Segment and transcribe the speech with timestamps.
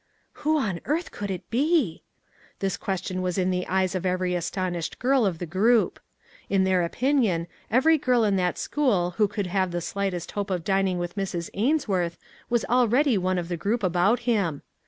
[0.41, 2.01] "Who on earth could it be?"
[2.59, 5.99] This question was in the eyes of every astonished girl of the group.
[6.49, 10.63] In their opinion, every girl in that school who could have the slightest hope of
[10.63, 11.51] dining with Mrs.
[11.53, 12.17] Ainsworth
[12.49, 14.63] was already one of the group about him.